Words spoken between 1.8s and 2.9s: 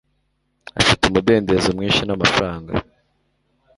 namafaranga